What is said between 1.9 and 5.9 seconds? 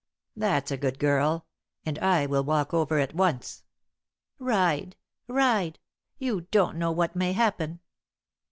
I will walk over at once." "Ride ride!